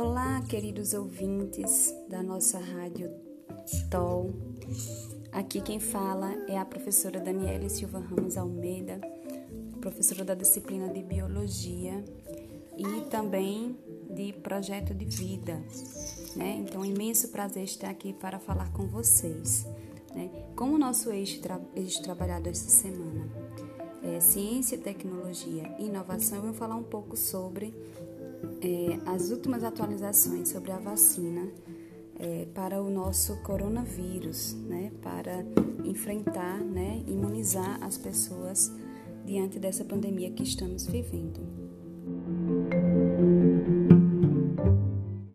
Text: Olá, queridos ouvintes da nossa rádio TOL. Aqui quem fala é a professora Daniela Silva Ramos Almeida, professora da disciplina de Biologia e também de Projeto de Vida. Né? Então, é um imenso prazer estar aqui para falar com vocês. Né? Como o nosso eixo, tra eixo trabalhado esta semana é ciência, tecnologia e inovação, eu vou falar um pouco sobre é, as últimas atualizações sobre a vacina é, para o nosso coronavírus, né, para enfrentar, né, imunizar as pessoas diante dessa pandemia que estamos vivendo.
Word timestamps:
Olá, 0.00 0.40
queridos 0.42 0.94
ouvintes 0.94 1.92
da 2.08 2.22
nossa 2.22 2.56
rádio 2.60 3.10
TOL. 3.90 4.32
Aqui 5.32 5.60
quem 5.60 5.80
fala 5.80 6.32
é 6.46 6.56
a 6.56 6.64
professora 6.64 7.18
Daniela 7.18 7.68
Silva 7.68 7.98
Ramos 7.98 8.36
Almeida, 8.36 9.00
professora 9.80 10.24
da 10.24 10.36
disciplina 10.36 10.88
de 10.88 11.02
Biologia 11.02 12.04
e 12.76 13.00
também 13.10 13.76
de 14.08 14.32
Projeto 14.34 14.94
de 14.94 15.04
Vida. 15.04 15.60
Né? 16.36 16.58
Então, 16.60 16.84
é 16.84 16.86
um 16.86 16.88
imenso 16.88 17.30
prazer 17.30 17.64
estar 17.64 17.90
aqui 17.90 18.12
para 18.12 18.38
falar 18.38 18.72
com 18.72 18.86
vocês. 18.86 19.66
Né? 20.14 20.30
Como 20.54 20.76
o 20.76 20.78
nosso 20.78 21.10
eixo, 21.10 21.42
tra 21.42 21.60
eixo 21.74 22.00
trabalhado 22.04 22.48
esta 22.48 22.70
semana 22.70 23.28
é 24.02 24.20
ciência, 24.20 24.78
tecnologia 24.78 25.74
e 25.78 25.86
inovação, 25.86 26.38
eu 26.38 26.44
vou 26.44 26.54
falar 26.54 26.76
um 26.76 26.84
pouco 26.84 27.16
sobre 27.16 27.74
é, 28.60 28.98
as 29.06 29.30
últimas 29.30 29.64
atualizações 29.64 30.48
sobre 30.48 30.72
a 30.72 30.78
vacina 30.78 31.48
é, 32.18 32.46
para 32.54 32.82
o 32.82 32.90
nosso 32.90 33.36
coronavírus, 33.42 34.54
né, 34.54 34.90
para 35.00 35.44
enfrentar, 35.84 36.58
né, 36.60 37.02
imunizar 37.06 37.82
as 37.82 37.96
pessoas 37.96 38.72
diante 39.24 39.58
dessa 39.58 39.84
pandemia 39.84 40.30
que 40.30 40.42
estamos 40.42 40.86
vivendo. 40.86 41.67